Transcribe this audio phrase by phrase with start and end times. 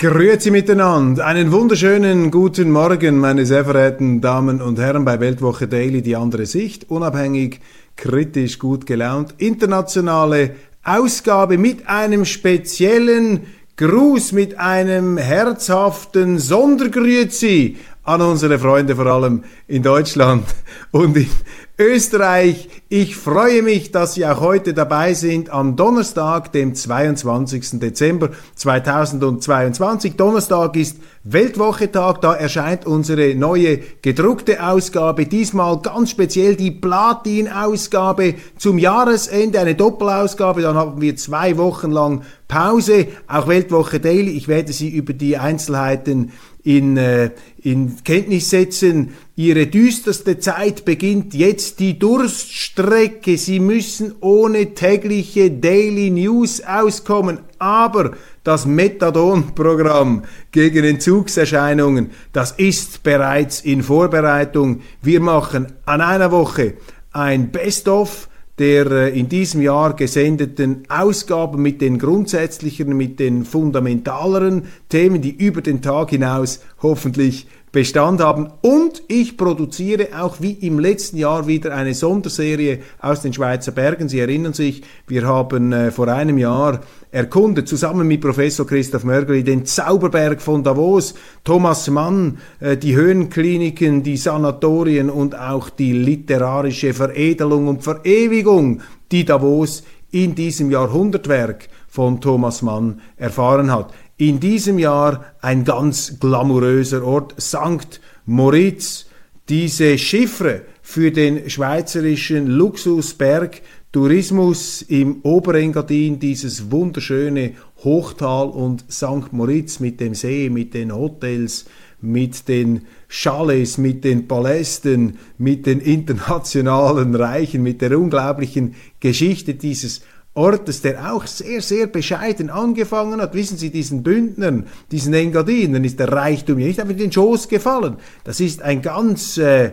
[0.00, 1.26] Grüezi miteinander.
[1.26, 6.46] Einen wunderschönen guten Morgen, meine sehr verehrten Damen und Herren bei Weltwoche Daily, die andere
[6.46, 6.88] Sicht.
[6.88, 7.60] Unabhängig,
[7.96, 9.34] kritisch, gut gelaunt.
[9.36, 13.40] Internationale Ausgabe mit einem speziellen
[13.76, 17.76] Gruß, mit einem herzhaften Sondergrüezi
[18.10, 20.44] an unsere Freunde, vor allem in Deutschland
[20.90, 21.30] und in
[21.78, 22.68] Österreich.
[22.88, 27.78] Ich freue mich, dass Sie auch heute dabei sind am Donnerstag, dem 22.
[27.78, 30.16] Dezember 2022.
[30.16, 38.78] Donnerstag ist Weltwochetag, da erscheint unsere neue gedruckte Ausgabe, diesmal ganz speziell die Platin-Ausgabe zum
[38.78, 44.32] Jahresende, eine Doppelausgabe, dann haben wir zwei Wochen lang Pause, auch Weltwoche Daily.
[44.32, 47.30] Ich werde Sie über die Einzelheiten in, äh,
[47.62, 49.14] in Kenntnis setzen.
[49.36, 53.36] Ihre düsterste Zeit beginnt jetzt die Durststrecke.
[53.36, 57.40] Sie müssen ohne tägliche Daily News auskommen.
[57.58, 58.12] Aber
[58.44, 64.80] das Methadon-Programm gegen Entzugserscheinungen, das ist bereits in Vorbereitung.
[65.02, 66.74] Wir machen an einer Woche
[67.12, 74.64] ein Best-of der äh, in diesem Jahr gesendeten Ausgaben mit den grundsätzlichen, mit den fundamentaleren
[74.88, 78.48] Themen, die über den Tag hinaus hoffentlich Bestand haben.
[78.62, 84.08] Und ich produziere auch wie im letzten Jahr wieder eine Sonderserie aus den Schweizer Bergen.
[84.08, 86.80] Sie erinnern sich, wir haben äh, vor einem Jahr
[87.12, 91.14] erkundet, zusammen mit Professor Christoph Mörgeli, den Zauberberg von Davos,
[91.44, 98.80] Thomas Mann, äh, die Höhenkliniken, die Sanatorien und auch die literarische Veredelung und Verewigung,
[99.12, 106.20] die Davos in diesem Jahrhundertwerk von Thomas Mann erfahren hat in diesem Jahr ein ganz
[106.20, 108.00] glamouröser Ort, St.
[108.26, 109.06] Moritz.
[109.48, 113.62] Diese Chiffre für den schweizerischen Luxusberg
[113.92, 119.32] Tourismus im Oberengadin, dieses wunderschöne Hochtal und St.
[119.32, 121.64] Moritz mit dem See, mit den Hotels,
[122.00, 130.02] mit den Chalets, mit den Palästen, mit den internationalen Reichen, mit der unglaublichen Geschichte dieses
[130.34, 133.34] Ortes, der auch sehr, sehr bescheiden angefangen hat.
[133.34, 137.48] Wissen Sie, diesen Bündnern, diesen Engadinen ist der Reichtum ja nicht einfach in den Schoß
[137.48, 137.96] gefallen.
[138.24, 139.72] Das ist ein ganz äh,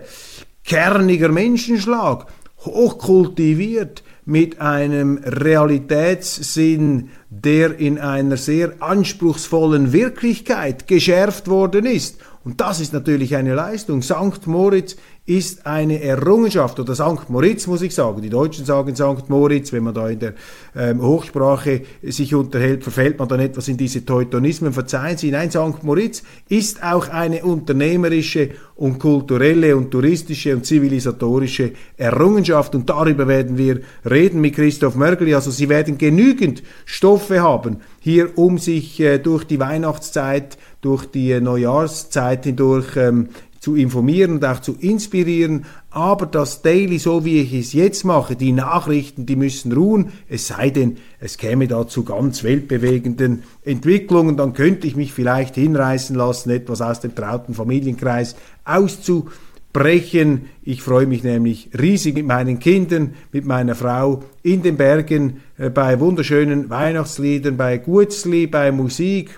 [0.63, 2.25] kerniger Menschenschlag,
[2.65, 12.17] hochkultiviert, mit einem Realitätssinn, der in einer sehr anspruchsvollen Wirklichkeit geschärft worden ist.
[12.43, 14.01] Und das ist natürlich eine Leistung.
[14.01, 14.45] St.
[14.45, 17.29] Moritz ist eine Errungenschaft, oder St.
[17.29, 19.29] Moritz muss ich sagen, die Deutschen sagen St.
[19.29, 20.33] Moritz, wenn man da in der
[20.73, 25.83] ähm, Hochsprache sich unterhält, verfällt man dann etwas in diese Teutonismen, verzeihen Sie, nein, St.
[25.83, 33.57] Moritz ist auch eine unternehmerische und kulturelle und touristische und zivilisatorische Errungenschaft und darüber werden
[33.57, 39.17] wir reden mit Christoph Mörgli, also Sie werden genügend Stoffe haben, hier um sich äh,
[39.17, 43.29] durch die Weihnachtszeit, durch die äh, Neujahrszeit hindurch ähm,
[43.67, 45.65] zu informieren und auch zu inspirieren.
[45.89, 50.47] Aber das Daily, so wie ich es jetzt mache, die Nachrichten, die müssen ruhen, es
[50.47, 56.15] sei denn, es käme da zu ganz weltbewegenden Entwicklungen, dann könnte ich mich vielleicht hinreißen
[56.15, 60.45] lassen, etwas aus dem trauten Familienkreis auszubrechen.
[60.61, 65.69] Ich freue mich nämlich riesig mit meinen Kindern, mit meiner Frau in den Bergen, äh,
[65.69, 69.37] bei wunderschönen Weihnachtsliedern, bei Gutzli, bei Musik,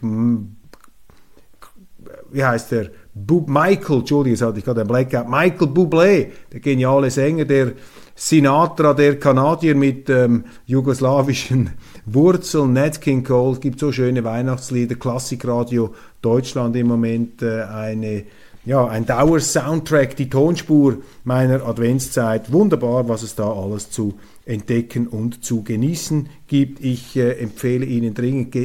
[2.32, 2.92] wie heißt der?
[3.26, 7.74] Bub Michael, Entschuldigung, jetzt hatte ich gerade einen Blackout, Michael Bublé, der geniale Sänger, der
[8.16, 11.72] Sinatra, der Kanadier mit ähm, jugoslawischen
[12.06, 18.24] Wurzeln, Nat King Cole, gibt so schöne Weihnachtslieder, Klassikradio Deutschland im Moment äh, eine
[18.66, 22.52] ja, ein Dauer-Soundtrack, die Tonspur meiner Adventszeit.
[22.52, 26.84] Wunderbar, was es da alles zu entdecken und zu genießen gibt.
[26.84, 28.56] Ich äh, empfehle Ihnen dringend,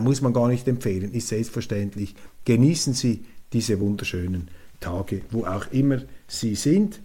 [0.00, 2.14] muss man gar nicht empfehlen, ist selbstverständlich,
[2.44, 3.24] genießen Sie
[3.56, 4.48] diese wunderschönen
[4.80, 7.00] Tage, wo auch immer sie sind.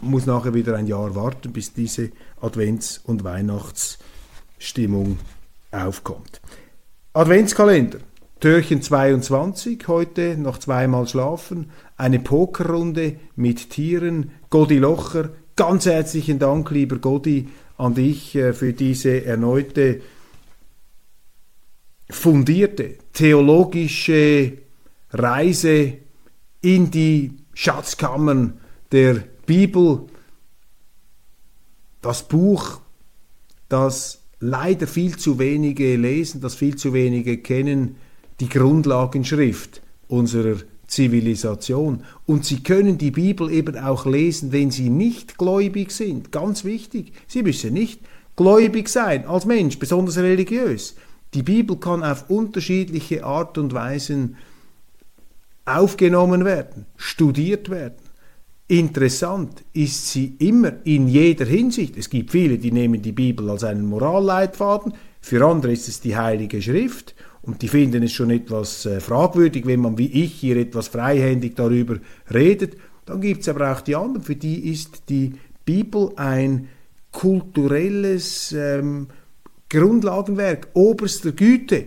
[0.00, 2.10] Muss nachher wieder ein Jahr warten, bis diese
[2.40, 5.20] Advents- und Weihnachtsstimmung
[5.70, 6.40] aufkommt.
[7.12, 7.98] Adventskalender.
[8.40, 16.72] Türchen 22, heute noch zweimal schlafen, eine Pokerrunde mit Tieren, Godi Locher, ganz herzlichen Dank,
[16.72, 20.00] lieber Godi, an dich äh, für diese erneute
[22.10, 24.58] fundierte theologische
[25.10, 25.94] Reise
[26.60, 28.60] in die Schatzkammern
[28.92, 30.02] der Bibel,
[32.00, 32.80] das Buch,
[33.68, 37.96] das leider viel zu wenige lesen, das viel zu wenige kennen,
[38.40, 40.56] die Grundlagenschrift unserer
[40.86, 42.04] Zivilisation.
[42.26, 46.30] Und sie können die Bibel eben auch lesen, wenn sie nicht gläubig sind.
[46.30, 47.12] Ganz wichtig.
[47.26, 48.00] Sie müssen nicht
[48.36, 50.96] gläubig sein als Mensch, besonders religiös.
[51.34, 54.36] Die Bibel kann auf unterschiedliche Art und Weisen
[55.64, 57.98] aufgenommen werden, studiert werden.
[58.68, 61.96] Interessant ist sie immer in jeder Hinsicht.
[61.96, 66.16] Es gibt viele, die nehmen die Bibel als einen Moralleitfaden, für andere ist es die
[66.16, 70.56] Heilige Schrift und die finden es schon etwas äh, fragwürdig, wenn man wie ich hier
[70.56, 71.96] etwas freihändig darüber
[72.32, 72.76] redet.
[73.06, 75.34] Dann gibt es aber auch die anderen, für die ist die
[75.64, 76.68] Bibel ein
[77.10, 79.08] kulturelles ähm,
[79.74, 81.86] Grundlagenwerk oberster Güte.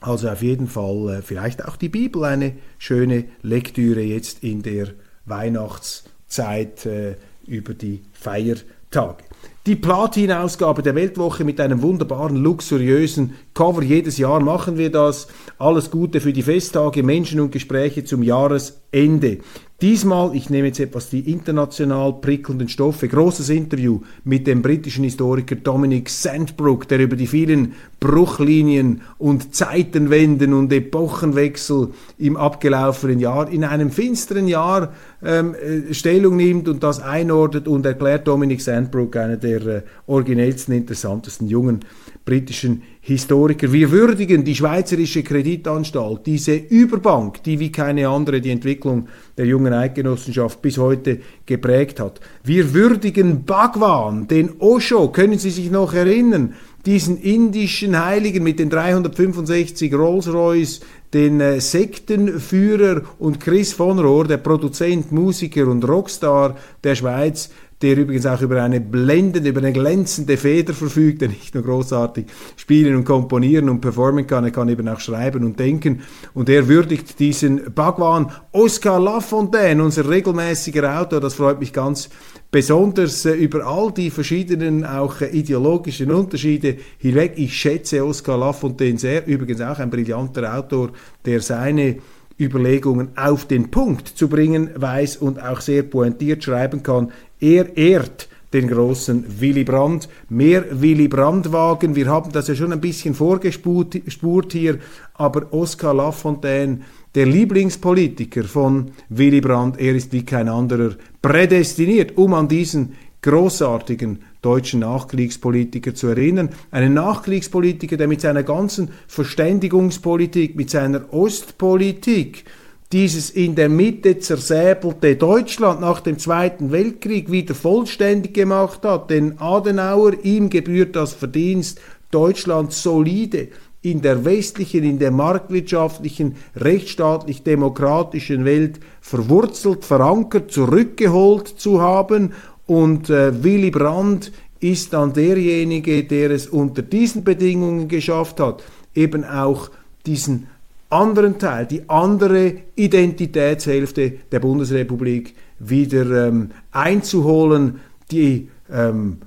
[0.00, 4.88] Also auf jeden Fall äh, vielleicht auch die Bibel eine schöne Lektüre jetzt in der
[5.26, 7.16] Weihnachtszeit äh,
[7.46, 9.24] über die Feiertage.
[9.66, 13.82] Die Platin-Ausgabe der Weltwoche mit einem wunderbaren, luxuriösen Cover.
[13.82, 15.26] Jedes Jahr machen wir das.
[15.58, 19.38] Alles Gute für die Festtage, Menschen und Gespräche zum Jahresende.
[19.82, 25.56] Diesmal, ich nehme jetzt etwas die international prickelnden Stoffe, großes Interview mit dem britischen Historiker
[25.56, 33.64] Dominic Sandbrook, der über die vielen Bruchlinien und Zeitenwenden und Epochenwechsel im abgelaufenen Jahr, in
[33.64, 39.36] einem finsteren Jahr ähm, äh, Stellung nimmt und das einordnet und erklärt Dominic Sandbrook, einer
[39.36, 41.80] der äh, originellsten, interessantesten jungen
[42.24, 43.72] britischen Historiker.
[43.72, 49.72] Wir würdigen die Schweizerische Kreditanstalt, diese Überbank, die wie keine andere die Entwicklung der jungen
[49.72, 52.20] Eidgenossenschaft bis heute geprägt hat.
[52.44, 56.54] Wir würdigen Bhagwan, den Osho, können Sie sich noch erinnern?
[56.86, 60.80] Diesen indischen Heiligen mit den 365 Rolls-Royce,
[61.14, 67.50] den äh, Sektenführer und Chris von Rohr, der Produzent, Musiker und Rockstar der Schweiz,
[67.82, 72.26] der übrigens auch über eine blendende, über eine glänzende Feder verfügt, der nicht nur großartig
[72.56, 76.02] spielen und komponieren und performen kann, er kann eben auch schreiben und denken.
[76.34, 82.08] Und er würdigt diesen Bhagwan Oscar Lafontaine, unser regelmäßiger Autor, das freut mich ganz
[82.52, 87.32] besonders äh, über all die verschiedenen auch äh, ideologischen Unterschiede hinweg.
[87.36, 90.90] Ich schätze Oscar Lafontaine sehr, übrigens auch ein brillanter Autor,
[91.24, 91.96] der seine
[92.38, 97.12] Überlegungen auf den Punkt zu bringen weiß und auch sehr pointiert schreiben kann.
[97.42, 100.08] Er ehrt den großen Willy Brandt.
[100.28, 101.96] Mehr Willy Brandt-Wagen.
[101.96, 104.78] Wir haben das ja schon ein bisschen vorgespurt hier,
[105.14, 106.82] aber Oskar Lafontaine,
[107.16, 112.92] der Lieblingspolitiker von Willy Brandt, er ist wie kein anderer prädestiniert, um an diesen
[113.22, 116.50] großartigen deutschen Nachkriegspolitiker zu erinnern.
[116.70, 122.44] Einen Nachkriegspolitiker, der mit seiner ganzen Verständigungspolitik, mit seiner Ostpolitik,
[122.92, 129.08] dieses in der Mitte zersäbelte Deutschland nach dem Zweiten Weltkrieg wieder vollständig gemacht hat.
[129.10, 131.80] Denn Adenauer, ihm gebührt das Verdienst,
[132.10, 133.48] Deutschland solide
[133.80, 142.32] in der westlichen, in der marktwirtschaftlichen, rechtsstaatlich-demokratischen Welt verwurzelt, verankert, zurückgeholt zu haben.
[142.66, 148.62] Und äh, Willy Brandt ist dann derjenige, der es unter diesen Bedingungen geschafft hat,
[148.94, 149.70] eben auch
[150.06, 150.46] diesen
[150.92, 157.80] anderen Teil, die andere Identitätshälfte der Bundesrepublik wieder ähm, einzuholen,
[158.10, 159.18] die ähm,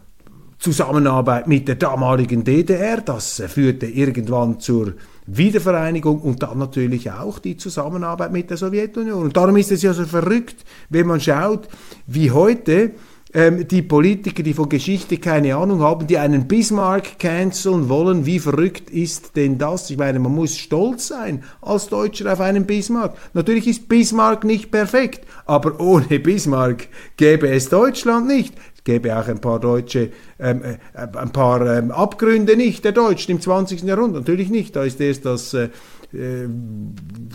[0.60, 4.94] Zusammenarbeit mit der damaligen DDR, das führte irgendwann zur
[5.28, 9.24] Wiedervereinigung und dann natürlich auch die Zusammenarbeit mit der Sowjetunion.
[9.24, 11.68] Und darum ist es ja so verrückt, wenn man schaut,
[12.08, 12.92] wie heute
[13.36, 18.26] ähm, die Politiker, die von Geschichte keine Ahnung haben, die einen Bismarck canceln wollen.
[18.26, 19.90] Wie verrückt ist denn das?
[19.90, 23.18] Ich meine, man muss stolz sein als Deutscher auf einen Bismarck.
[23.34, 26.88] Natürlich ist Bismarck nicht perfekt, aber ohne Bismarck
[27.18, 28.54] gäbe es Deutschland nicht
[28.86, 33.42] gäbe auch ein paar deutsche, ähm, äh, ein paar ähm, Abgründe nicht der Deutschen im
[33.42, 33.84] 20.
[33.84, 34.22] Jahrhundert.
[34.22, 34.76] Natürlich nicht.
[34.76, 35.70] Da ist erst das äh,
[36.14, 36.48] äh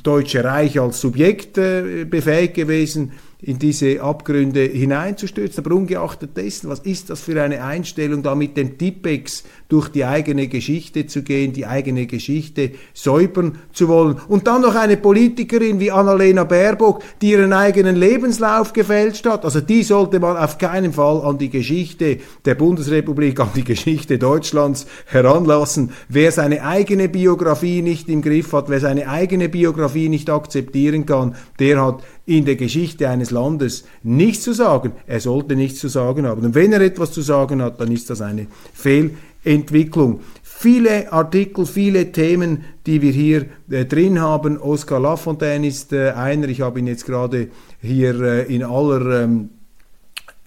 [0.02, 5.64] Deutsche Reich als Subjekt äh, befähigt gewesen, in diese Abgründe hineinzustürzen.
[5.64, 10.04] Aber ungeachtet dessen, was ist das für eine Einstellung, da mit dem Tippex durch die
[10.04, 14.16] eigene Geschichte zu gehen, die eigene Geschichte säubern zu wollen.
[14.28, 19.44] Und dann noch eine Politikerin wie Annalena Baerbock, die ihren eigenen Lebenslauf gefälscht hat.
[19.44, 23.64] Also die sollte man auf keinen Fall an die Geschichte der Bundesrepublik Bundesrepublik an die
[23.64, 25.92] Geschichte Deutschlands heranlassen.
[26.08, 31.36] Wer seine eigene Biografie nicht im Griff hat, wer seine eigene Biografie nicht akzeptieren kann,
[31.58, 34.92] der hat in der Geschichte eines Landes nichts zu sagen.
[35.06, 36.44] Er sollte nichts zu sagen haben.
[36.44, 40.20] Und wenn er etwas zu sagen hat, dann ist das eine Fehlentwicklung.
[40.42, 44.58] Viele Artikel, viele Themen, die wir hier äh, drin haben.
[44.58, 47.48] Oscar Lafontaine ist äh, einer, ich habe ihn jetzt gerade
[47.80, 49.50] hier äh, in aller ähm,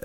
[0.00, 0.04] äh,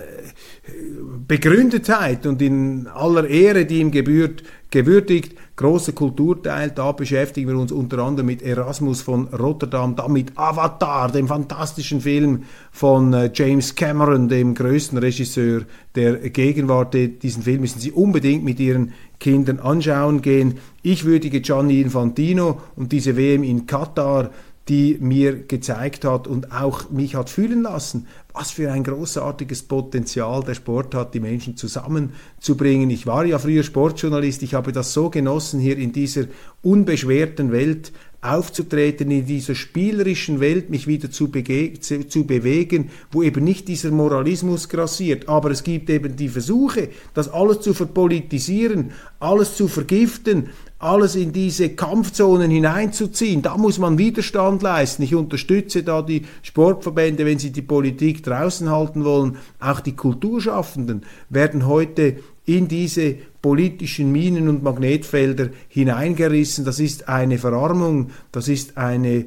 [1.26, 5.34] Begründetheit und in aller Ehre, die ihm gebührt, gewürdigt.
[5.56, 11.10] Großer Kulturteil, da beschäftigen wir uns unter anderem mit Erasmus von Rotterdam, dann mit Avatar,
[11.10, 15.62] dem fantastischen Film von äh, James Cameron, dem größten Regisseur
[15.94, 16.94] der Gegenwart.
[16.94, 20.58] Diesen Film müssen Sie unbedingt mit Ihren Kindern anschauen gehen.
[20.82, 24.30] Ich würdige Gianni Infantino und diese WM in Katar
[24.68, 30.44] die mir gezeigt hat und auch mich hat fühlen lassen, was für ein großartiges Potenzial
[30.44, 32.90] der Sport hat, die Menschen zusammenzubringen.
[32.90, 36.26] Ich war ja früher Sportjournalist, ich habe das so genossen, hier in dieser
[36.62, 43.42] unbeschwerten Welt aufzutreten, in dieser spielerischen Welt mich wieder zu, zu, zu, bewegen, wo eben
[43.42, 45.28] nicht dieser Moralismus grassiert.
[45.28, 50.50] Aber es gibt eben die Versuche, das alles zu verpolitisieren, alles zu vergiften,
[50.80, 53.42] alles in diese Kampfzonen hineinzuziehen.
[53.42, 55.02] Da muss man Widerstand leisten.
[55.02, 59.36] Ich unterstütze da die Sportverbände, wenn sie die Politik draußen halten wollen.
[59.60, 66.64] Auch die Kulturschaffenden werden heute in diese politischen Minen und Magnetfelder hineingerissen.
[66.64, 69.26] Das ist eine Verarmung, das ist eine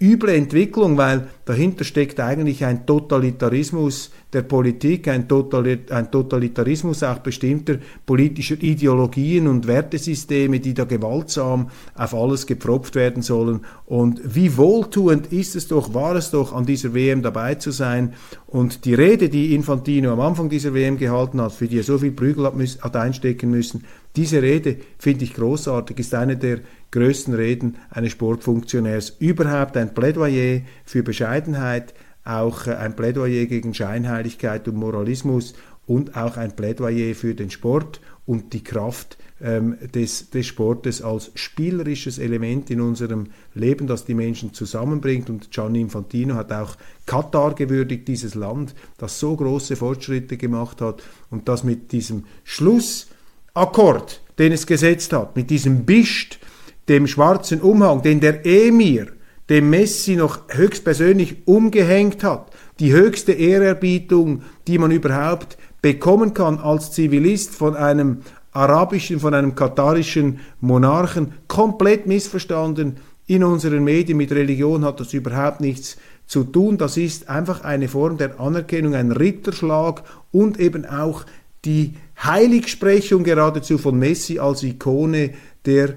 [0.00, 8.62] üble Entwicklung, weil dahinter steckt eigentlich ein Totalitarismus der Politik, ein, Totalitarismus auch bestimmter politischer
[8.62, 13.60] Ideologien und Wertesysteme, die da gewaltsam auf alles gepfropft werden sollen.
[13.86, 18.12] Und wie wohltuend ist es doch, war es doch, an dieser WM dabei zu sein.
[18.46, 21.96] Und die Rede, die Infantino am Anfang dieser WM gehalten hat, für die er so
[21.96, 23.84] viel Prügel hat einstecken müssen,
[24.16, 30.60] diese Rede finde ich großartig, ist eine der größten Reden eines Sportfunktionärs überhaupt, ein Plädoyer
[30.84, 31.94] für Bescheidenheit,
[32.26, 35.54] auch äh, ein Plädoyer gegen Scheinheiligkeit und Moralismus
[35.86, 41.30] und auch ein Plädoyer für den Sport und die Kraft ähm, des, des Sportes als
[41.34, 45.30] spielerisches Element in unserem Leben, das die Menschen zusammenbringt.
[45.30, 51.02] Und Gianni Infantino hat auch Katar gewürdigt, dieses Land, das so große Fortschritte gemacht hat
[51.30, 53.08] und das mit diesem Schluss
[53.54, 56.40] Akkord, den es gesetzt hat, mit diesem Bischt,
[56.88, 59.15] dem schwarzen Umhang, den der Emir
[59.48, 62.50] dem Messi noch höchstpersönlich umgehängt hat,
[62.80, 68.22] die höchste Ehrerbietung, die man überhaupt bekommen kann als Zivilist von einem
[68.52, 72.96] arabischen, von einem katarischen Monarchen, komplett missverstanden.
[73.28, 76.78] In unseren Medien mit Religion hat das überhaupt nichts zu tun.
[76.78, 81.24] Das ist einfach eine Form der Anerkennung, ein Ritterschlag und eben auch
[81.64, 85.34] die Heiligsprechung geradezu von Messi als Ikone
[85.66, 85.94] der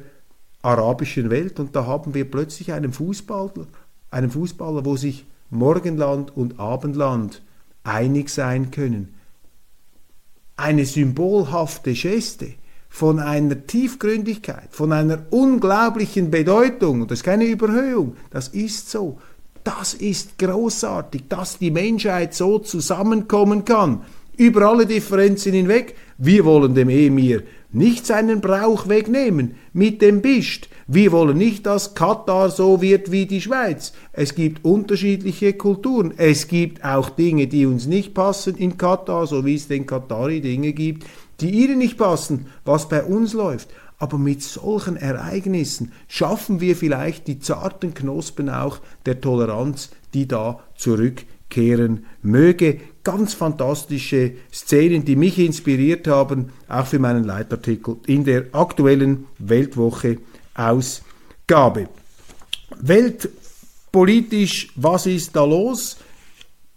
[0.61, 1.59] arabischen Welt.
[1.59, 3.67] Und da haben wir plötzlich einen Fußballer,
[4.11, 7.41] einen Fußballer, wo sich Morgenland und Abendland
[7.83, 9.15] einig sein können.
[10.57, 12.53] Eine symbolhafte Geste
[12.89, 17.07] von einer Tiefgründigkeit, von einer unglaublichen Bedeutung.
[17.07, 19.19] Das ist keine Überhöhung, das ist so.
[19.63, 24.01] Das ist großartig, dass die Menschheit so zusammenkommen kann
[24.39, 25.95] über alle Differenzen hinweg.
[26.17, 30.69] Wir wollen dem Emir nicht seinen Brauch wegnehmen mit dem Bischt.
[30.87, 33.93] Wir wollen nicht, dass Katar so wird wie die Schweiz.
[34.13, 36.13] Es gibt unterschiedliche Kulturen.
[36.17, 40.39] Es gibt auch Dinge, die uns nicht passen in Katar, so wie es den Katari
[40.39, 41.05] Dinge gibt,
[41.41, 43.69] die ihnen nicht passen, was bei uns läuft.
[43.97, 50.61] Aber mit solchen Ereignissen schaffen wir vielleicht die zarten Knospen auch der Toleranz, die da
[50.75, 58.45] zurückkehren möge ganz fantastische Szenen, die mich inspiriert haben, auch für meinen Leitartikel in der
[58.51, 60.17] aktuellen Weltwoche
[60.53, 61.89] Ausgabe.
[62.79, 65.97] Weltpolitisch, was ist da los?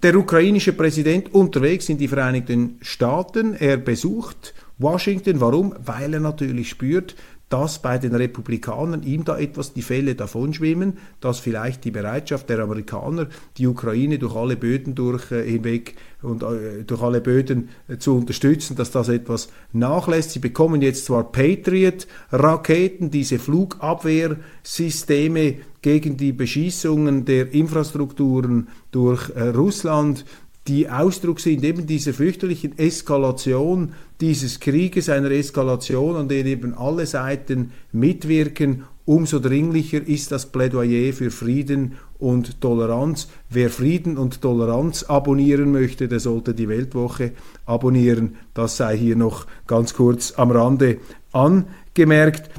[0.02, 3.54] Der ukrainische Präsident unterwegs in die Vereinigten Staaten.
[3.54, 5.40] Er besucht Washington.
[5.40, 5.74] Warum?
[5.84, 7.14] Weil er natürlich spürt,
[7.52, 12.60] dass bei den Republikanern ihm da etwas die Fälle davonschwimmen, dass vielleicht die Bereitschaft der
[12.60, 13.26] Amerikaner,
[13.58, 18.16] die Ukraine durch alle Böden durch, äh, hinweg und äh, durch alle Böden äh, zu
[18.16, 20.30] unterstützen, dass das etwas nachlässt.
[20.30, 30.24] Sie bekommen jetzt zwar Patriot-Raketen, diese Flugabwehrsysteme gegen die Beschießungen der Infrastrukturen durch äh, Russland,
[30.68, 37.06] die Ausdruck sind eben dieser fürchterlichen Eskalation dieses Krieges, einer Eskalation, an der eben alle
[37.06, 43.28] Seiten mitwirken umso dringlicher ist das Plädoyer für Frieden und Toleranz.
[43.50, 47.32] Wer Frieden und Toleranz abonnieren möchte, der sollte die Weltwoche
[47.66, 48.36] abonnieren.
[48.54, 50.98] Das sei hier noch ganz kurz am Rande
[51.32, 52.50] angemerkt.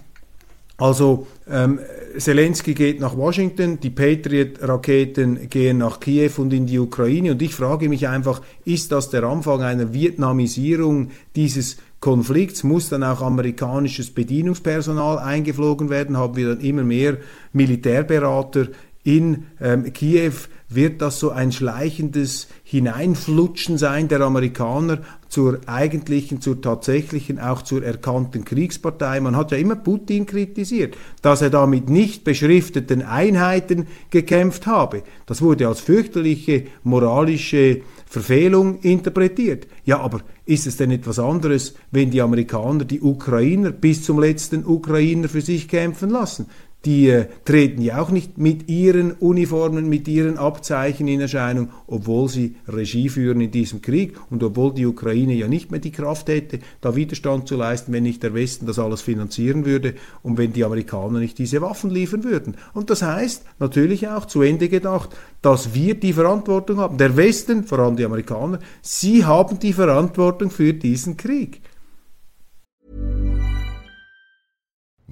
[0.83, 1.79] Also ähm,
[2.17, 7.31] Zelensky geht nach Washington, die Patriot-Raketen gehen nach Kiew und in die Ukraine.
[7.31, 12.65] Und ich frage mich einfach, ist das der Anfang einer Vietnamisierung dieses Konflikts?
[12.65, 16.17] Muss dann auch amerikanisches Bedienungspersonal eingeflogen werden?
[16.17, 17.15] Haben wir dann immer mehr
[17.53, 18.67] Militärberater
[19.05, 20.33] in ähm, Kiew?
[20.75, 27.83] Wird das so ein schleichendes Hineinflutschen sein der Amerikaner zur eigentlichen, zur tatsächlichen, auch zur
[27.83, 29.19] erkannten Kriegspartei?
[29.19, 35.03] Man hat ja immer Putin kritisiert, dass er da mit nicht beschrifteten Einheiten gekämpft habe.
[35.27, 39.67] Das wurde als fürchterliche moralische Verfehlung interpretiert.
[39.85, 44.65] Ja, aber ist es denn etwas anderes, wenn die Amerikaner die Ukrainer bis zum letzten
[44.65, 46.47] Ukrainer für sich kämpfen lassen?
[46.85, 52.27] Die äh, treten ja auch nicht mit ihren Uniformen, mit ihren Abzeichen in Erscheinung, obwohl
[52.27, 56.27] sie Regie führen in diesem Krieg und obwohl die Ukraine ja nicht mehr die Kraft
[56.27, 60.51] hätte, da Widerstand zu leisten, wenn nicht der Westen das alles finanzieren würde und wenn
[60.51, 62.55] die Amerikaner nicht diese Waffen liefern würden.
[62.73, 65.09] Und das heißt natürlich auch zu Ende gedacht,
[65.41, 66.97] dass wir die Verantwortung haben.
[66.97, 71.61] Der Westen, vor allem die Amerikaner, sie haben die Verantwortung für diesen Krieg.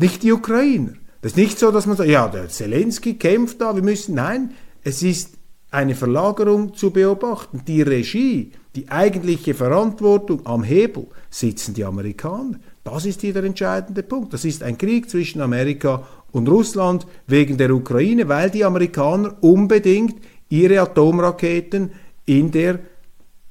[0.00, 0.94] Nicht die Ukrainer.
[1.20, 4.14] Das ist nicht so, dass man sagt, ja, der Zelensky kämpft da, wir müssen.
[4.14, 5.34] Nein, es ist
[5.70, 7.62] eine Verlagerung zu beobachten.
[7.66, 12.58] Die Regie, die eigentliche Verantwortung am Hebel sitzen die Amerikaner.
[12.82, 14.32] Das ist hier der entscheidende Punkt.
[14.32, 20.16] Das ist ein Krieg zwischen Amerika und Russland wegen der Ukraine, weil die Amerikaner unbedingt
[20.48, 21.92] ihre Atomraketen
[22.24, 22.78] in der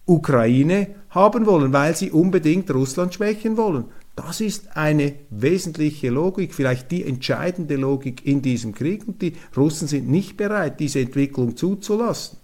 [0.07, 3.85] Ukraine haben wollen, weil sie unbedingt Russland schwächen wollen.
[4.25, 9.87] Das ist eine wesentliche Logik, vielleicht die entscheidende Logik in diesem Krieg und die Russen
[9.87, 12.37] sind nicht bereit, diese Entwicklung zuzulassen.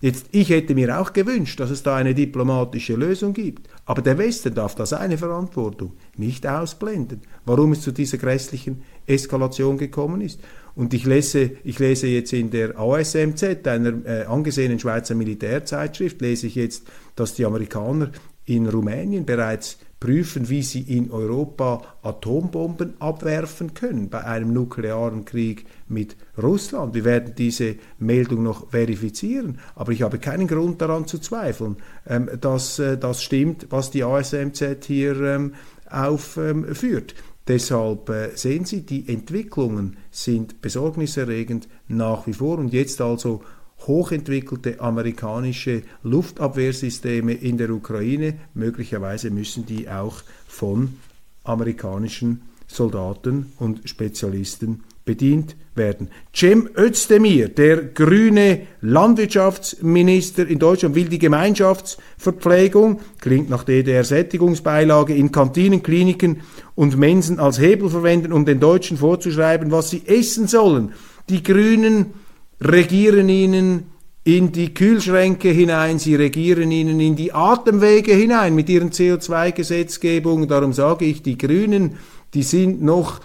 [0.00, 3.68] Jetzt, ich hätte mir auch gewünscht, dass es da eine diplomatische Lösung gibt.
[3.84, 9.76] Aber der Westen darf da seine Verantwortung nicht ausblenden, warum es zu dieser grässlichen Eskalation
[9.76, 10.40] gekommen ist.
[10.74, 16.46] Und ich lese, ich lese jetzt in der ASMZ, einer äh, angesehenen Schweizer Militärzeitschrift, lese
[16.46, 16.84] ich jetzt,
[17.16, 18.12] dass die Amerikaner
[18.46, 25.66] in Rumänien bereits prüfen, wie sie in Europa Atombomben abwerfen können bei einem nuklearen Krieg
[25.88, 26.94] mit Russland.
[26.94, 32.30] Wir werden diese Meldung noch verifizieren, aber ich habe keinen Grund daran zu zweifeln, ähm,
[32.40, 35.54] dass äh, das stimmt, was die ASMZ hier ähm,
[35.90, 37.14] aufführt.
[37.48, 43.42] Deshalb äh, sehen Sie, die Entwicklungen sind besorgniserregend nach wie vor und jetzt also
[43.86, 48.34] hochentwickelte amerikanische Luftabwehrsysteme in der Ukraine.
[48.54, 50.98] Möglicherweise müssen die auch von
[51.44, 56.08] amerikanischen Soldaten und Spezialisten bedient werden.
[56.34, 65.82] Cem Özdemir, der grüne Landwirtschaftsminister in Deutschland, will die Gemeinschaftsverpflegung, klingt nach DDR-Sättigungsbeilage, in Kantinen,
[65.82, 66.42] Kliniken
[66.74, 70.92] und Mensen als Hebel verwenden, um den Deutschen vorzuschreiben, was sie essen sollen.
[71.30, 72.12] Die Grünen
[72.60, 73.86] regieren ihnen
[74.24, 80.48] in die Kühlschränke hinein, sie regieren ihnen in die Atemwege hinein mit ihren CO2-Gesetzgebungen.
[80.48, 81.96] Darum sage ich, die Grünen,
[82.34, 83.20] die sind noch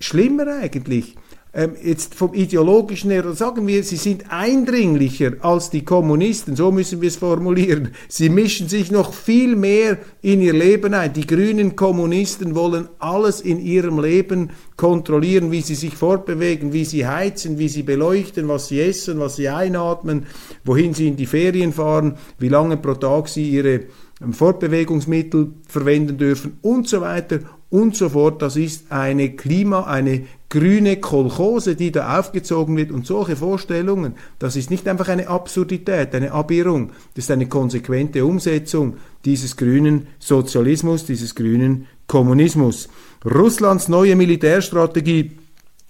[0.00, 1.16] schlimmer eigentlich
[1.54, 7.02] ähm, jetzt vom ideologischen her, sagen wir, sie sind eindringlicher als die Kommunisten, so müssen
[7.02, 7.90] wir es formulieren.
[8.08, 11.12] Sie mischen sich noch viel mehr in ihr Leben ein.
[11.12, 17.06] Die grünen Kommunisten wollen alles in ihrem Leben kontrollieren, wie sie sich fortbewegen, wie sie
[17.06, 20.26] heizen, wie sie beleuchten, was sie essen, was sie einatmen,
[20.64, 23.82] wohin sie in die Ferien fahren, wie lange pro Tag sie ihre
[24.30, 27.40] Fortbewegungsmittel verwenden dürfen und so weiter
[27.72, 28.42] und so fort.
[28.42, 34.54] Das ist eine Klima, eine grüne Kolchose, die da aufgezogen wird und solche Vorstellungen, das
[34.54, 41.06] ist nicht einfach eine Absurdität, eine Abirrung, das ist eine konsequente Umsetzung dieses grünen Sozialismus,
[41.06, 42.90] dieses grünen Kommunismus.
[43.24, 45.32] Russlands neue Militärstrategie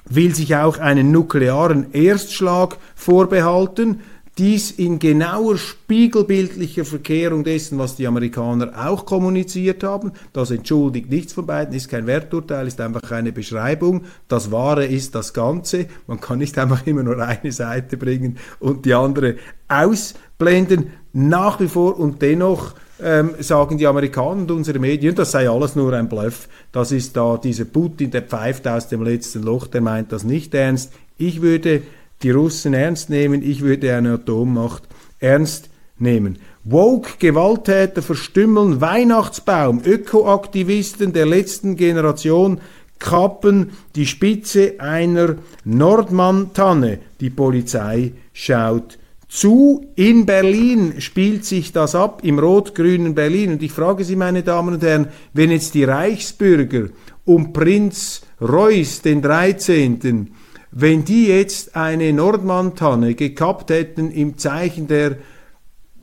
[0.09, 4.01] will sich auch einen nuklearen Erstschlag vorbehalten.
[4.43, 10.11] Dies in genauer spiegelbildlicher Verkehrung dessen, was die Amerikaner auch kommuniziert haben.
[10.33, 14.03] Das entschuldigt nichts von beiden, ist kein Werturteil, ist einfach eine Beschreibung.
[14.27, 15.87] Das Wahre ist das Ganze.
[16.09, 19.37] Man kann nicht einfach immer nur eine Seite bringen und die andere
[19.69, 20.91] ausblenden.
[21.13, 25.77] Nach wie vor und dennoch ähm, sagen die Amerikaner und unsere Medien, das sei alles
[25.77, 26.49] nur ein Bluff.
[26.73, 30.53] Das ist da dieser Putin, der pfeift aus dem letzten Loch, der meint das nicht
[30.53, 30.93] ernst.
[31.17, 31.83] Ich würde
[32.23, 34.85] die Russen ernst nehmen, ich würde eine Atommacht
[35.19, 36.39] ernst nehmen.
[36.65, 42.61] Woke Gewalttäter verstümmeln Weihnachtsbaum, Ökoaktivisten der letzten Generation
[42.99, 47.01] kappen die Spitze einer Nordmann-Tanne.
[47.21, 49.87] Die Polizei schaut zu.
[49.97, 53.53] In Berlin spielt sich das ab, im rot-grünen Berlin.
[53.53, 56.91] Und ich frage Sie, meine Damen und Herren, wenn jetzt die Reichsbürger
[57.25, 60.31] um Prinz Reuß den 13
[60.73, 65.17] wenn die jetzt eine Nordmantanne gekappt hätten im Zeichen der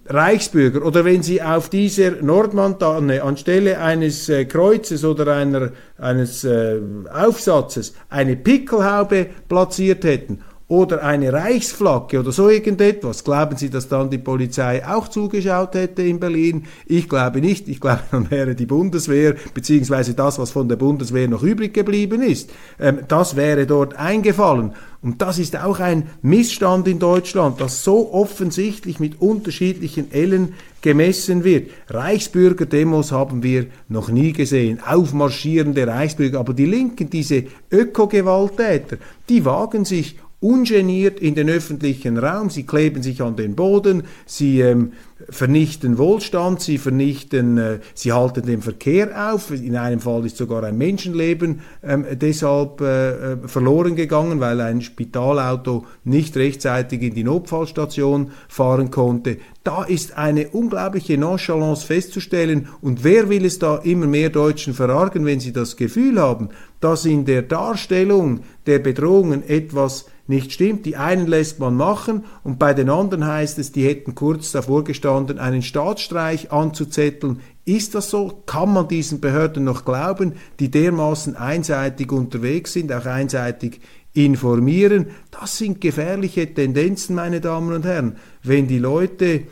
[0.05, 6.79] Reichsbürger oder wenn sie auf dieser Nordmantanne anstelle eines äh, Kreuzes oder einer, eines äh,
[7.13, 13.23] Aufsatzes eine Pickelhaube platziert hätten oder eine Reichsflagge oder so irgendetwas.
[13.23, 16.65] Glauben Sie, dass dann die Polizei auch zugeschaut hätte in Berlin?
[16.85, 17.67] Ich glaube nicht.
[17.67, 22.21] Ich glaube, dann wäre die Bundeswehr, beziehungsweise das, was von der Bundeswehr noch übrig geblieben
[22.21, 24.73] ist, ähm, das wäre dort eingefallen.
[25.01, 31.43] Und das ist auch ein Missstand in Deutschland, dass so offensichtlich mit unterschiedlichen Ellen gemessen
[31.43, 31.71] wird.
[31.87, 38.97] Reichsbürgerdemos haben wir noch nie gesehen, aufmarschierende Reichsbürger, aber die Linken, diese Ökogewalttäter,
[39.29, 44.61] die wagen sich ungeniert in den öffentlichen Raum, sie kleben sich an den Boden, sie
[44.61, 44.93] ähm,
[45.27, 49.51] vernichten Wohlstand, sie vernichten, äh, sie halten den Verkehr auf.
[49.51, 54.81] In einem Fall ist sogar ein Menschenleben ähm, deshalb äh, äh, verloren gegangen, weil ein
[54.81, 59.39] Spitalauto nicht rechtzeitig in die Notfallstation fahren konnte.
[59.65, 62.69] Da ist eine unglaubliche Nonchalance festzustellen.
[62.81, 66.49] Und wer will es da immer mehr Deutschen verargen, wenn sie das Gefühl haben,
[66.79, 70.85] dass in der Darstellung der Bedrohungen etwas nicht stimmt.
[70.85, 74.83] Die einen lässt man machen und bei den anderen heißt es, die hätten kurz davor
[74.83, 77.41] gestanden, einen Staatsstreich anzuzetteln.
[77.65, 78.43] Ist das so?
[78.45, 83.81] Kann man diesen Behörden noch glauben, die dermaßen einseitig unterwegs sind, auch einseitig
[84.13, 85.07] informieren?
[85.31, 88.17] Das sind gefährliche Tendenzen, meine Damen und Herren.
[88.43, 89.43] Wenn die Leute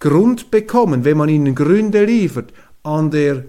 [0.00, 3.44] Grund bekommen, wenn man ihnen Gründe liefert, an der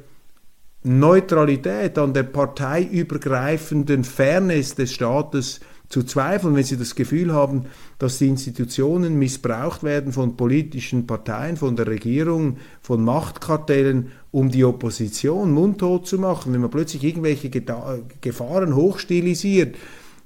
[0.83, 7.65] Neutralität, an der parteiübergreifenden Fairness des Staates zu zweifeln, wenn sie das Gefühl haben,
[7.99, 14.65] dass die Institutionen missbraucht werden von politischen Parteien, von der Regierung, von Machtkartellen, um die
[14.65, 19.75] Opposition mundtot zu machen, wenn man plötzlich irgendwelche Gefahren hochstilisiert,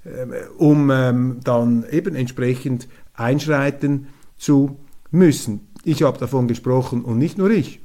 [0.05, 4.77] ähm, um ähm, dann eben entsprechend einschreiten zu
[5.11, 5.67] müssen.
[5.83, 7.81] Ich habe davon gesprochen und nicht nur ich.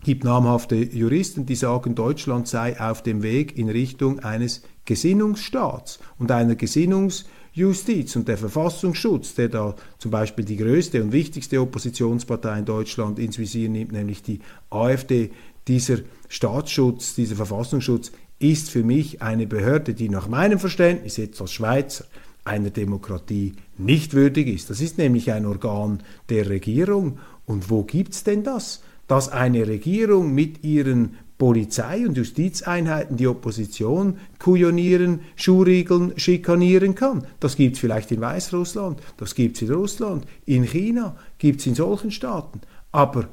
[0.00, 6.00] Es gibt namhafte Juristen, die sagen, Deutschland sei auf dem Weg in Richtung eines Gesinnungsstaats
[6.18, 12.58] und einer Gesinnungsjustiz und der Verfassungsschutz, der da zum Beispiel die größte und wichtigste Oppositionspartei
[12.58, 15.30] in Deutschland ins Visier nimmt, nämlich die AfD,
[15.68, 15.98] dieser
[16.28, 22.04] Staatsschutz, dieser Verfassungsschutz ist für mich eine Behörde, die nach meinem Verständnis jetzt als Schweizer
[22.42, 24.70] einer Demokratie nicht würdig ist.
[24.70, 27.20] Das ist nämlich ein Organ der Regierung.
[27.46, 28.82] Und wo gibt es denn das?
[29.06, 37.26] Dass eine Regierung mit ihren Polizei- und Justizeinheiten die Opposition kujonieren, schuriegeln, schikanieren kann.
[37.40, 41.66] Das gibt es vielleicht in Weißrussland, das gibt es in Russland, in China gibt es
[41.66, 42.60] in solchen Staaten.
[42.92, 43.30] Aber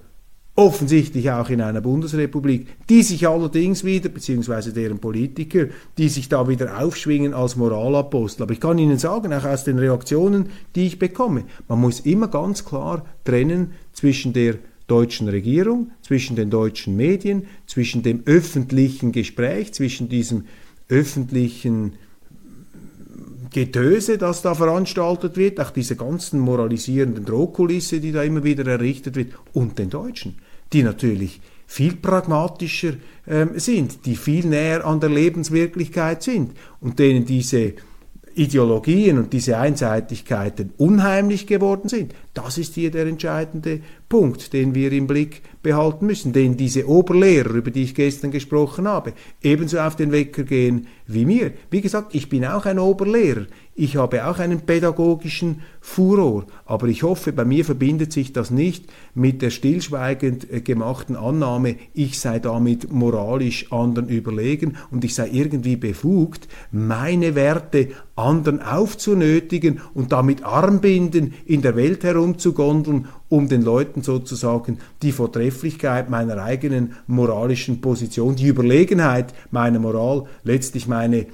[0.55, 5.65] offensichtlich auch in einer Bundesrepublik, die sich allerdings wieder, beziehungsweise deren Politiker,
[5.97, 8.43] die sich da wieder aufschwingen als Moralapostel.
[8.43, 12.29] Aber ich kann Ihnen sagen, auch aus den Reaktionen, die ich bekomme, man muss immer
[12.29, 14.55] ganz klar trennen zwischen der
[14.87, 20.45] deutschen Regierung, zwischen den deutschen Medien, zwischen dem öffentlichen Gespräch, zwischen diesem
[20.89, 21.93] öffentlichen
[23.51, 29.15] Getöse, das da veranstaltet wird, auch diese ganzen moralisierenden Drohkulisse, die da immer wieder errichtet
[29.15, 30.35] wird, und den Deutschen,
[30.73, 32.93] die natürlich viel pragmatischer
[33.27, 37.73] ähm, sind, die viel näher an der Lebenswirklichkeit sind und denen diese
[38.35, 42.13] Ideologien und diese Einseitigkeiten unheimlich geworden sind.
[42.33, 47.55] Das ist hier der entscheidende Punkt, den wir im Blick behalten müssen, den diese Oberlehrer,
[47.55, 51.51] über die ich gestern gesprochen habe, ebenso auf den Wecker gehen wie mir.
[51.69, 53.47] Wie gesagt, ich bin auch ein Oberlehrer.
[53.75, 58.85] Ich habe auch einen pädagogischen Furor, aber ich hoffe, bei mir verbindet sich das nicht
[59.13, 65.29] mit der stillschweigend äh, gemachten Annahme, ich sei damit moralisch anderen überlegen und ich sei
[65.31, 73.61] irgendwie befugt, meine Werte anderen aufzunötigen und damit Armbinden in der Welt herumzugondeln, um den
[73.61, 81.27] Leuten sozusagen die Vortrefflichkeit meiner eigenen moralischen Position, die Überlegenheit meiner Moral, letztlich meine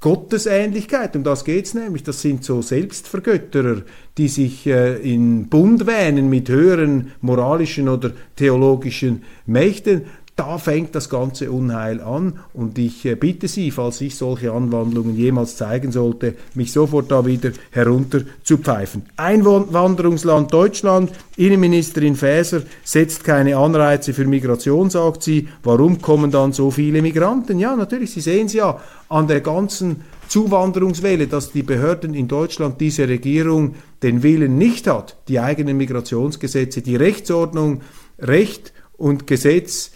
[0.00, 2.02] Gottesähnlichkeit, um das geht's nämlich.
[2.02, 3.82] Das sind so Selbstvergötterer,
[4.16, 10.06] die sich äh, in Bund wähnen mit höheren moralischen oder theologischen Mächten.
[10.40, 15.14] Da fängt das ganze Unheil an und ich äh, bitte Sie, falls ich solche Anwandlungen
[15.14, 19.02] jemals zeigen sollte, mich sofort da wieder herunter zu pfeifen.
[19.18, 25.46] Einwanderungsland Deutschland, Innenministerin Faeser setzt keine Anreize für Migration, sagt sie.
[25.62, 27.58] Warum kommen dann so viele Migranten?
[27.58, 32.80] Ja, natürlich, Sie sehen es ja an der ganzen Zuwanderungswelle, dass die Behörden in Deutschland,
[32.80, 37.82] diese Regierung den Willen nicht hat, die eigenen Migrationsgesetze, die Rechtsordnung,
[38.18, 39.90] Recht und Gesetz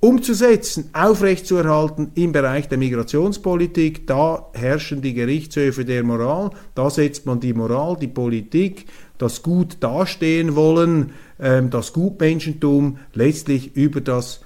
[0.00, 4.06] umzusetzen, aufrechtzuerhalten im Bereich der Migrationspolitik.
[4.06, 8.86] Da herrschen die Gerichtshöfe der Moral, da setzt man die Moral, die Politik,
[9.18, 14.40] das Gut dastehen wollen, ähm, das Gutmenschentum letztlich über das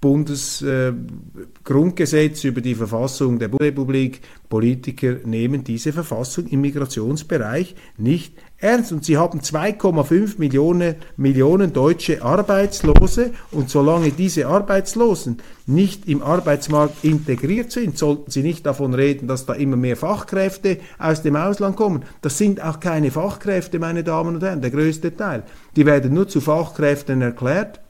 [0.00, 4.20] Bundesgrundgesetz, äh, über die Verfassung der Bundesrepublik.
[4.48, 8.34] Politiker nehmen diese Verfassung im Migrationsbereich nicht
[8.64, 8.90] ernst.
[8.90, 13.30] Und sie haben 2,5 Millionen, Millionen deutsche Arbeitslose.
[13.52, 19.46] Und solange diese Arbeitslosen nicht im Arbeitsmarkt integriert sind, sollten sie nicht davon reden, dass
[19.46, 22.04] da immer mehr Fachkräfte aus dem Ausland kommen.
[22.22, 25.44] Das sind auch keine Fachkräfte, meine Damen und Herren, der größte Teil.
[25.76, 27.80] Die werden nur zu Fachkräften erklärt,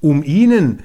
[0.00, 0.82] um ihnen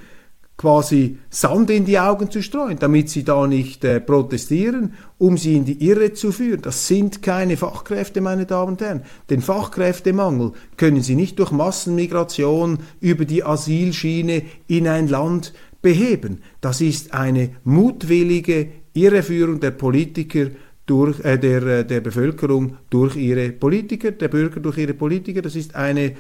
[0.58, 5.56] quasi Sand in die Augen zu streuen, damit sie da nicht äh, protestieren, um sie
[5.56, 6.64] in die Irre zu führen.
[6.64, 9.04] Das sind keine Fachkräfte, meine Damen und Herren.
[9.30, 16.42] Den Fachkräftemangel können sie nicht durch Massenmigration über die Asylschiene in ein Land beheben.
[16.60, 20.48] Das ist eine mutwillige Irreführung der Politiker
[20.88, 25.44] durch, äh, der, äh, der Bevölkerung durch ihre Politiker, der Bürger durch ihre Politiker.
[25.44, 26.14] Das ist eine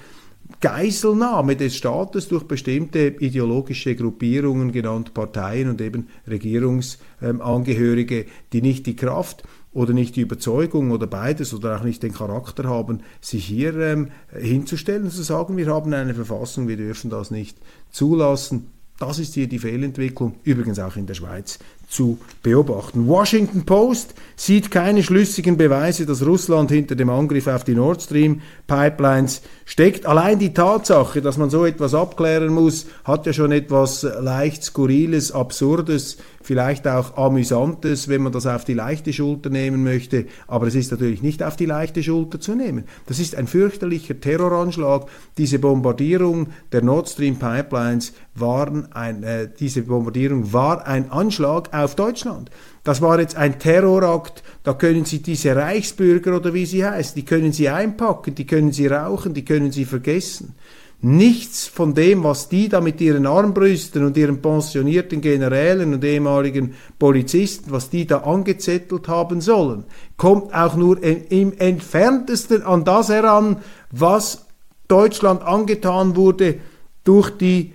[0.60, 8.96] Geiselnahme des Staates durch bestimmte ideologische Gruppierungen, genannt Parteien und eben Regierungsangehörige, die nicht die
[8.96, 13.78] Kraft oder nicht die Überzeugung oder beides oder auch nicht den Charakter haben, sich hier
[13.78, 17.58] ähm, hinzustellen und zu sagen, wir haben eine Verfassung, wir dürfen das nicht
[17.92, 18.72] zulassen.
[19.00, 23.08] Das ist hier die Fehlentwicklung, übrigens auch in der Schweiz zu beobachten.
[23.08, 28.42] Washington Post sieht keine schlüssigen Beweise, dass Russland hinter dem Angriff auf die Nord Stream
[28.68, 30.06] Pipelines steckt.
[30.06, 35.32] Allein die Tatsache, dass man so etwas abklären muss, hat ja schon etwas leicht Skurriles,
[35.32, 40.28] Absurdes, vielleicht auch Amüsantes, wenn man das auf die leichte Schulter nehmen möchte.
[40.48, 42.86] Aber es ist natürlich nicht auf die leichte Schulter zu nehmen.
[43.06, 45.08] Das ist ein fürchterlicher Terroranschlag.
[45.38, 51.96] Diese Bombardierung der Nord Stream Pipelines waren ein, äh, diese Bombardierung war ein Anschlag auf
[51.96, 52.50] Deutschland.
[52.84, 57.26] Das war jetzt ein Terrorakt, da können Sie diese Reichsbürger oder wie sie heißen, die
[57.26, 60.56] können Sie einpacken, die können Sie rauchen, die können Sie vergessen.
[61.00, 66.74] Nichts von dem, was die da mit ihren Armbrüsten und ihren pensionierten Generälen und ehemaligen
[66.98, 69.84] Polizisten, was die da angezettelt haben sollen,
[70.18, 73.58] kommt auch nur im entferntesten an das heran,
[73.92, 74.48] was
[74.88, 76.56] Deutschland angetan wurde
[77.04, 77.74] durch die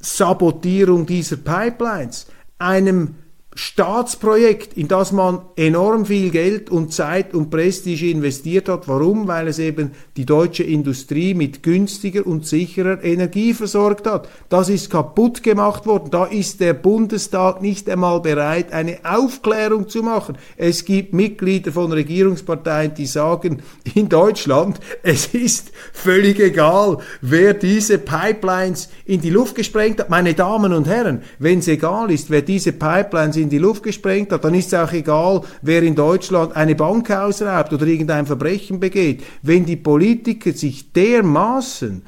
[0.00, 2.26] Sabotierung dieser Pipelines,
[2.58, 3.14] einem
[3.56, 8.86] Staatsprojekt, in das man enorm viel Geld und Zeit und Prestige investiert hat.
[8.86, 9.26] Warum?
[9.26, 14.28] Weil es eben die deutsche Industrie mit günstiger und sicherer Energie versorgt hat.
[14.50, 16.10] Das ist kaputt gemacht worden.
[16.12, 20.38] Da ist der Bundestag nicht einmal bereit, eine Aufklärung zu machen.
[20.56, 23.62] Es gibt Mitglieder von Regierungsparteien, die sagen,
[23.94, 30.08] in Deutschland, es ist völlig egal, wer diese Pipelines in die Luft gesprengt hat.
[30.08, 34.32] Meine Damen und Herren, wenn es egal ist, wer diese Pipelines in die Luft gesprengt
[34.32, 38.80] hat, dann ist es auch egal, wer in Deutschland eine Bank ausraubt oder irgendein Verbrechen
[38.80, 39.22] begeht.
[39.42, 42.02] Wenn die Politiker sich dermaßen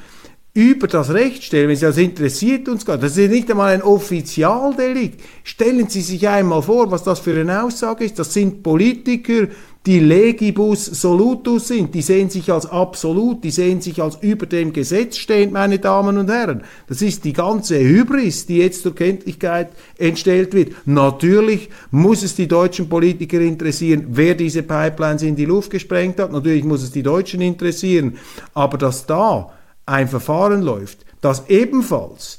[0.54, 3.82] über das Recht stellen, wenn Sie das interessiert uns gar das ist nicht einmal ein
[3.82, 5.22] Offizialdelikt.
[5.44, 8.18] Stellen Sie sich einmal vor, was das für eine Aussage ist.
[8.18, 9.48] Das sind Politiker,
[9.86, 14.74] die legibus solutus sind, die sehen sich als absolut, die sehen sich als über dem
[14.74, 16.62] Gesetz stehend, meine Damen und Herren.
[16.86, 20.74] Das ist die ganze Hybris, die jetzt zur Kenntlichkeit entstellt wird.
[20.84, 26.30] Natürlich muss es die deutschen Politiker interessieren, wer diese Pipelines in die Luft gesprengt hat.
[26.30, 28.18] Natürlich muss es die Deutschen interessieren.
[28.54, 29.50] Aber dass da
[29.86, 32.38] ein Verfahren läuft, das ebenfalls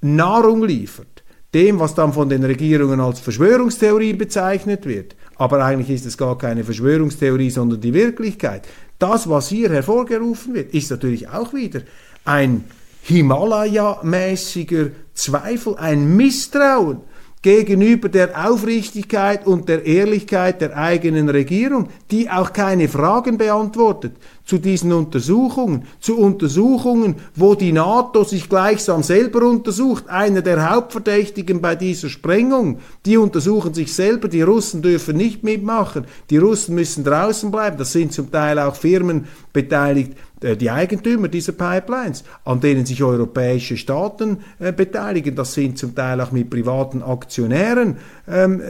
[0.00, 6.06] Nahrung liefert, dem, was dann von den Regierungen als Verschwörungstheorie bezeichnet wird, aber eigentlich ist
[6.06, 8.66] es gar keine Verschwörungstheorie, sondern die Wirklichkeit.
[8.98, 11.82] Das, was hier hervorgerufen wird, ist natürlich auch wieder
[12.24, 12.64] ein
[13.02, 17.00] Himalaya-mäßiger Zweifel, ein Misstrauen
[17.48, 24.12] gegenüber der Aufrichtigkeit und der Ehrlichkeit der eigenen Regierung, die auch keine Fragen beantwortet
[24.44, 31.62] zu diesen Untersuchungen, zu Untersuchungen, wo die NATO sich gleichsam selber untersucht, einer der Hauptverdächtigen
[31.62, 37.04] bei dieser Sprengung, die untersuchen sich selber, die Russen dürfen nicht mitmachen, die Russen müssen
[37.04, 42.86] draußen bleiben, das sind zum Teil auch Firmen beteiligt, die Eigentümer dieser Pipelines, an denen
[42.86, 45.34] sich europäische Staaten äh, beteiligen.
[45.34, 47.96] Das sind zum Teil auch mit privaten Aktionären
[48.28, 48.64] ähm, äh,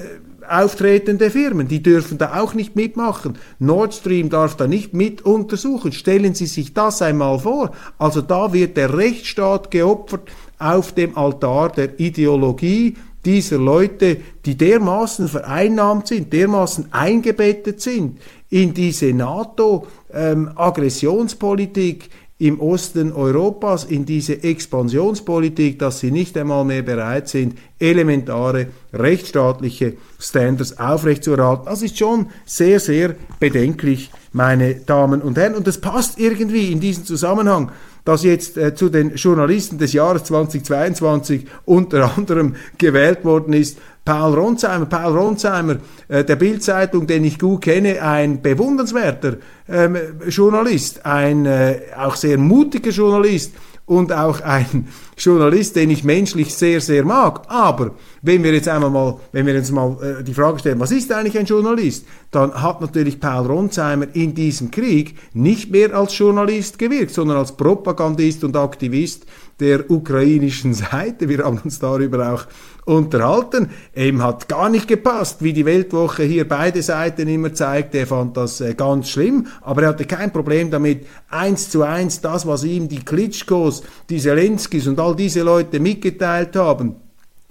[0.48, 1.68] auftretende Firmen.
[1.68, 3.38] Die dürfen da auch nicht mitmachen.
[3.59, 5.92] Nord Stream darf da nicht mit untersuchen.
[5.92, 7.72] Stellen Sie sich das einmal vor.
[7.98, 15.28] Also da wird der Rechtsstaat geopfert auf dem Altar der Ideologie dieser Leute, die dermaßen
[15.28, 18.18] vereinnahmt sind, dermaßen eingebettet sind
[18.50, 26.82] in diese NATO-Aggressionspolitik ähm, im Osten Europas, in diese Expansionspolitik, dass sie nicht einmal mehr
[26.82, 31.64] bereit sind, elementare rechtsstaatliche Standards aufrechtzuerhalten.
[31.66, 35.56] Das ist schon sehr, sehr bedenklich, meine Damen und Herren.
[35.56, 37.72] Und das passt irgendwie in diesen Zusammenhang
[38.09, 44.33] dass jetzt äh, zu den Journalisten des Jahres 2022 unter anderem gewählt worden ist Paul
[44.33, 44.87] Ronsheimer.
[44.87, 45.77] Paul Ronsheimer,
[46.09, 49.37] äh, der Bildzeitung, den ich gut kenne, ein bewundernswerter
[49.68, 53.53] ähm, Journalist, ein äh, auch sehr mutiger Journalist
[53.88, 57.42] und auch ein Journalist, den ich menschlich sehr, sehr mag.
[57.48, 60.92] Aber wenn wir jetzt einmal mal, wenn wir uns mal äh, die Frage stellen, was
[60.92, 66.16] ist eigentlich ein Journalist, dann hat natürlich Paul Ronsheimer in diesem Krieg nicht mehr als
[66.16, 69.24] Journalist gewirkt, sondern als Propagandist und Aktivist
[69.61, 71.29] der ukrainischen Seite.
[71.29, 72.47] Wir haben uns darüber auch
[72.85, 73.71] unterhalten.
[73.94, 77.94] Ihm hat gar nicht gepasst, wie die Weltwoche hier beide Seiten immer zeigt.
[77.94, 82.21] Er fand das äh, ganz schlimm, aber er hatte kein Problem damit, eins zu eins
[82.21, 86.97] das, was ihm die Klitschkos, die Zelenskis und all diese Leute mitgeteilt haben,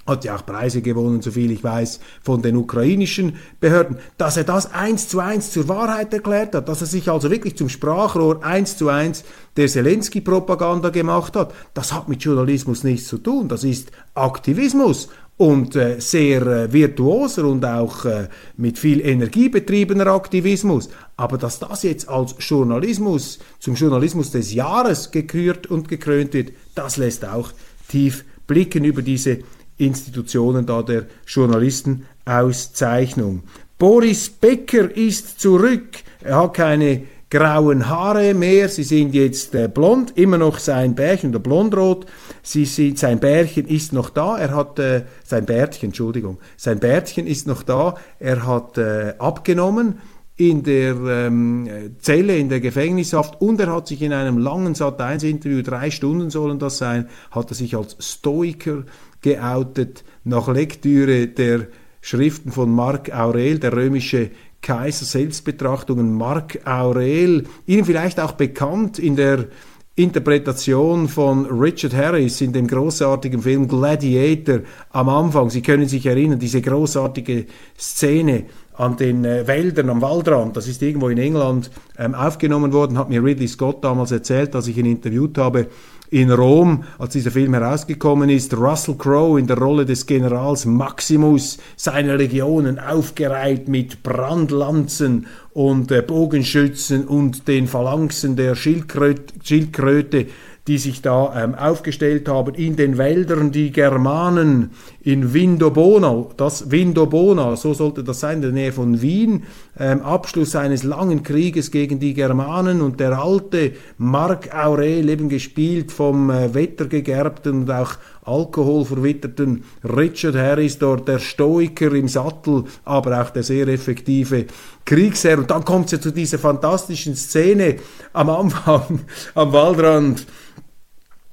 [0.07, 4.73] hat ja auch Preise gewonnen, soviel ich weiß, von den ukrainischen Behörden, dass er das
[4.73, 8.77] eins zu eins zur Wahrheit erklärt hat, dass er sich also wirklich zum Sprachrohr eins
[8.77, 9.23] zu eins
[9.57, 15.75] der Zelensky-Propaganda gemacht hat, das hat mit Journalismus nichts zu tun, das ist Aktivismus und
[15.75, 20.89] äh, sehr äh, virtuoser und auch äh, mit viel Energie betriebener Aktivismus.
[21.15, 26.97] Aber dass das jetzt als Journalismus zum Journalismus des Jahres gekürt und gekrönt wird, das
[26.97, 27.51] lässt auch
[27.87, 29.39] tief blicken über diese
[29.77, 33.43] Institutionen da der Journalistenauszeichnung.
[33.77, 35.97] Boris Becker ist zurück.
[36.21, 41.31] Er hat keine grauen Haare mehr, sie sind jetzt äh, blond, immer noch sein Bärchen
[41.31, 42.05] oder blondrot.
[42.41, 47.27] Sie sind, sein Bärchen ist noch da, er hat äh, sein Bärtchen, Entschuldigung, sein Bärtchen
[47.27, 49.99] ist noch da, er hat äh, abgenommen
[50.37, 51.67] in der ähm,
[51.99, 56.59] Zelle, in der Gefängnishaft und er hat sich in einem langen Sat1-Interview, drei Stunden sollen
[56.59, 58.83] das sein, hat er sich als Stoiker
[59.21, 61.67] geoutet nach Lektüre der
[62.01, 69.15] Schriften von Marc Aurel, der römische Kaiser Selbstbetrachtungen, Marc Aurel, Ihnen vielleicht auch bekannt in
[69.15, 69.47] der
[69.95, 74.59] Interpretation von Richard Harris in dem großartigen Film Gladiator
[74.91, 75.49] am Anfang.
[75.49, 77.47] Sie können sich erinnern, diese großartige
[77.79, 82.97] Szene an den äh, Wäldern am Waldrand, das ist irgendwo in England ähm, aufgenommen worden,
[82.99, 85.65] hat mir Ridley Scott damals erzählt, als ich ihn interviewt habe
[86.09, 91.57] in Rom, als dieser Film herausgekommen ist, Russell Crowe in der Rolle des Generals Maximus,
[91.75, 100.27] seine Legionen aufgereiht mit Brandlanzen und äh, Bogenschützen und den Phalanxen der Schildkröte, Schildkröte
[100.67, 104.71] die sich da ähm, aufgestellt haben in den Wäldern, die Germanen
[105.07, 109.43] in Vindobona, das Vindobona, so sollte das sein, in der Nähe von Wien,
[109.79, 115.93] ähm, Abschluss eines langen Krieges gegen die Germanen und der alte Marc Aurel, eben gespielt
[115.93, 117.93] vom äh, wettergegerbten und auch
[118.25, 124.47] alkoholverwitterten Richard Harris dort, der Stoiker im Sattel, aber auch der sehr effektive
[124.83, 125.37] Kriegsherr.
[125.37, 127.77] Und dann kommt es ja zu dieser fantastischen Szene
[128.11, 130.27] am Anfang am Waldrand,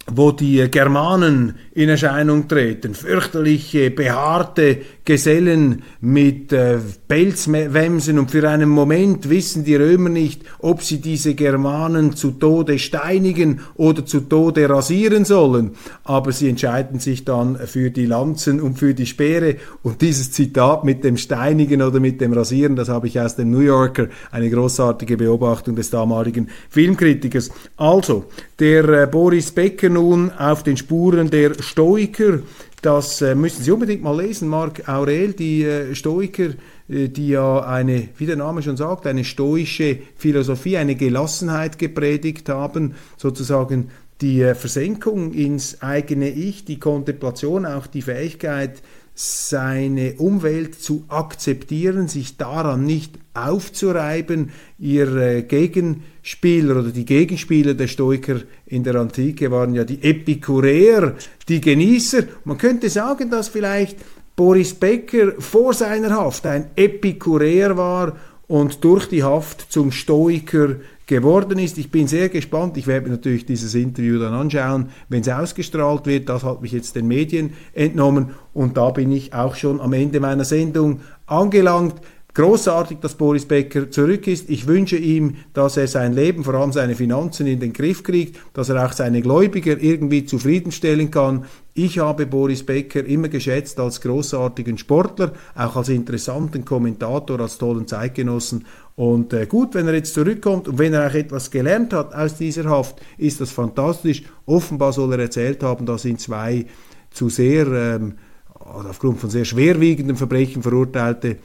[0.07, 6.79] wo die Germanen in Erscheinung treten, fürchterliche, behaarte Gesellen mit äh,
[7.09, 12.79] Pelzwämsen und für einen Moment wissen die Römer nicht, ob sie diese Germanen zu Tode
[12.79, 15.73] steinigen oder zu Tode rasieren sollen,
[16.05, 20.85] aber sie entscheiden sich dann für die Lanzen und für die Speere und dieses Zitat
[20.85, 24.49] mit dem Steinigen oder mit dem Rasieren, das habe ich aus dem New Yorker, eine
[24.49, 27.51] großartige Beobachtung des damaligen Filmkritikers.
[27.77, 28.25] Also,
[28.59, 32.39] der äh, Boris Becker nun auf den Spuren der Stoiker,
[32.85, 36.51] das äh, müssen Sie unbedingt mal lesen, Marc Aurel, die äh, Stoiker,
[36.89, 42.51] äh, die ja eine, wie der Name schon sagt, eine stoische Philosophie, eine Gelassenheit gepredigt
[42.51, 48.83] haben, sozusagen die Versenkung ins eigene Ich, die Kontemplation, auch die Fähigkeit,
[49.15, 54.51] seine Umwelt zu akzeptieren, sich daran nicht aufzureiben.
[54.79, 61.15] Ihr äh, Gegenspieler oder die Gegenspieler der Stoiker in der Antike waren ja die Epikureer,
[61.49, 62.25] die Genießer.
[62.45, 63.99] Man könnte sagen, dass vielleicht
[64.35, 70.77] Boris Becker vor seiner Haft ein Epikureer war und durch die Haft zum Stoiker
[71.07, 71.79] geworden ist.
[71.79, 72.77] Ich bin sehr gespannt.
[72.77, 76.29] Ich werde mir natürlich dieses Interview dann anschauen, wenn es ausgestrahlt wird.
[76.29, 80.21] Das hat mich jetzt den Medien entnommen und da bin ich auch schon am Ende
[80.21, 81.95] meiner Sendung angelangt.
[82.35, 84.51] Großartig, dass Boris Becker zurück ist.
[84.51, 88.41] Ich wünsche ihm, dass er sein Leben, vor allem seine Finanzen in den Griff kriegt,
[88.55, 91.45] dass er auch seine Gläubiger irgendwie zufriedenstellen kann.
[91.75, 97.87] Ich habe Boris Becker immer geschätzt als großartigen Sportler, auch als interessanten Kommentator, als tollen
[97.87, 98.65] Zeitgenossen.
[98.97, 102.37] Und äh, gut, wenn er jetzt zurückkommt und wenn er auch etwas gelernt hat aus
[102.37, 104.25] dieser Haft, ist das fantastisch.
[104.45, 106.67] Offenbar soll er erzählt haben, dass ihn zwei
[107.13, 108.15] zu sehr, ähm,
[108.59, 111.37] aufgrund von sehr schwerwiegenden Verbrechen verurteilte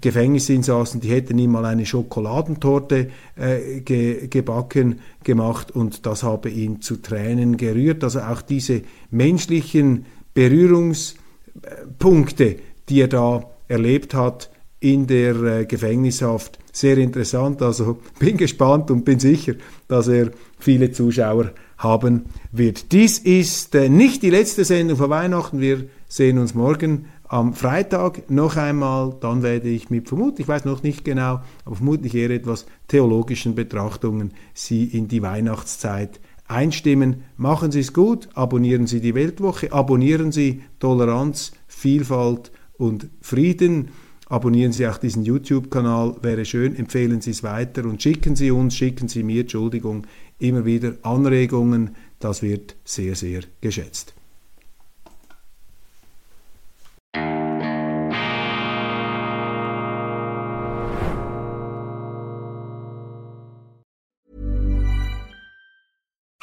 [0.00, 6.82] Gefängnisinsassen, die hätten ihm mal eine Schokoladentorte äh, ge gebacken gemacht und das habe ihn
[6.82, 8.04] zu Tränen gerührt.
[8.04, 12.56] Also auch diese menschlichen Berührungspunkte,
[12.88, 17.62] die er da erlebt hat in der äh, Gefängnishaft, sehr interessant.
[17.62, 19.54] Also bin gespannt und bin sicher,
[19.88, 22.92] dass er viele Zuschauer haben wird.
[22.92, 25.60] Dies ist äh, nicht die letzte Sendung vor Weihnachten.
[25.60, 30.64] Wir sehen uns morgen am Freitag noch einmal, dann werde ich mit vermutlich, ich weiß
[30.64, 37.24] noch nicht genau, aber vermutlich eher etwas theologischen Betrachtungen Sie in die Weihnachtszeit einstimmen.
[37.36, 43.90] Machen Sie es gut, abonnieren Sie die Weltwoche, abonnieren Sie Toleranz, Vielfalt und Frieden.
[44.30, 48.74] Abonnieren Sie auch diesen YouTube-Kanal, wäre schön, empfehlen Sie es weiter und schicken Sie uns,
[48.74, 50.06] schicken Sie mir, Entschuldigung,
[50.38, 54.17] immer wieder Anregungen, das wird sehr, sehr geschätzt.